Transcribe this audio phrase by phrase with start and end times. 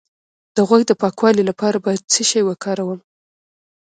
[0.55, 2.99] د غوږ د پاکوالي لپاره باید څه شی وکاروم؟